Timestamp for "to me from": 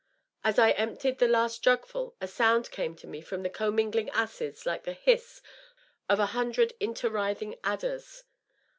2.95-3.43